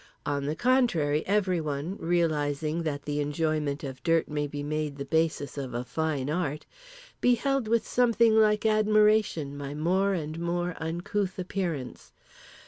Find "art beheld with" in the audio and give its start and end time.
6.27-7.85